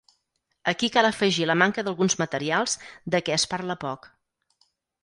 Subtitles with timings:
[0.71, 2.77] Aquí cal afegir la manca d’alguns materials
[3.17, 4.15] de què es parla poc.